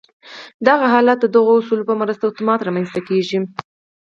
دا 0.65 0.73
حالت 0.93 1.17
د 1.21 1.25
دغو 1.35 1.51
اصولو 1.59 1.87
په 1.89 1.95
مرسته 2.01 2.23
اتومات 2.25 2.59
رامنځته 2.67 3.01
کېږي 3.09 3.39